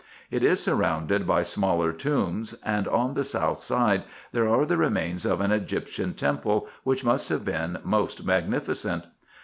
It 0.31 0.41
is 0.41 0.59
surrounded 0.59 1.27
by 1.27 1.43
smaller 1.43 1.93
tombs; 1.93 2.55
and, 2.65 2.87
on 2.87 3.13
the 3.13 3.23
south 3.23 3.59
side, 3.59 4.01
there 4.31 4.49
are 4.49 4.65
the 4.65 4.75
remains 4.75 5.27
of 5.27 5.41
an 5.41 5.51
Egyptian 5.51 6.15
temple, 6.15 6.67
which 6.83 7.05
must 7.05 7.29
have 7.29 7.45
been 7.45 7.77
most 7.83 8.25
magnificent. 8.25 9.03